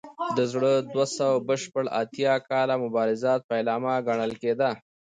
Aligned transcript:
د 0.37 0.39
زر 0.51 0.63
دوه 0.93 1.05
سوه 1.17 1.55
شپږ 1.63 1.85
اتیا 2.01 2.33
کال 2.49 2.69
مبارزات 2.85 3.39
پیلامه 3.51 3.93
ګڼل 4.07 4.31
کېده. 4.41 4.69